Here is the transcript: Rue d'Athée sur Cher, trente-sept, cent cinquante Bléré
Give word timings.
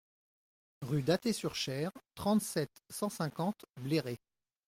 Rue 0.81 1.03
d'Athée 1.03 1.31
sur 1.31 1.53
Cher, 1.53 1.91
trente-sept, 2.15 2.71
cent 2.89 3.09
cinquante 3.09 3.65
Bléré 3.81 4.17